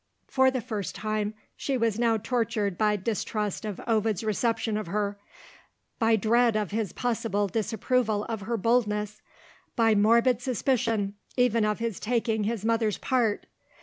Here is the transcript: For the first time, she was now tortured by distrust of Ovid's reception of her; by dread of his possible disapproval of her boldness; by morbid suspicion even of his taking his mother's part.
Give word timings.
For 0.27 0.49
the 0.49 0.61
first 0.61 0.95
time, 0.95 1.35
she 1.55 1.77
was 1.77 1.99
now 1.99 2.17
tortured 2.17 2.75
by 2.75 2.95
distrust 2.95 3.65
of 3.65 3.79
Ovid's 3.85 4.23
reception 4.23 4.75
of 4.75 4.87
her; 4.87 5.19
by 5.99 6.15
dread 6.15 6.55
of 6.55 6.71
his 6.71 6.91
possible 6.91 7.47
disapproval 7.47 8.23
of 8.25 8.41
her 8.41 8.57
boldness; 8.57 9.21
by 9.75 9.93
morbid 9.93 10.41
suspicion 10.41 11.13
even 11.37 11.63
of 11.65 11.77
his 11.77 11.99
taking 11.99 12.45
his 12.45 12.65
mother's 12.65 12.97
part. 12.97 13.45